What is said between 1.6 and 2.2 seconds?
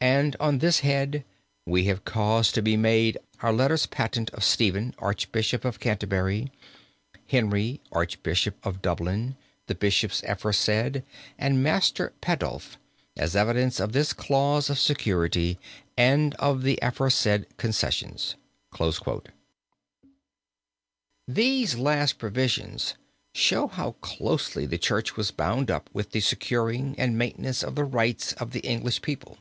we have